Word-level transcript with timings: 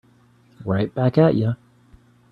Right 0.65 0.91
back 0.95 1.19
at 1.19 1.35
you. 1.35 1.57